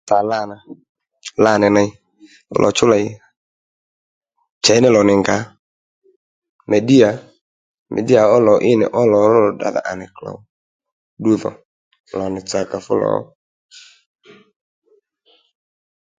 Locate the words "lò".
2.63-2.69, 4.95-5.01, 8.47-8.53, 9.11-9.19, 9.45-9.51, 13.01-13.09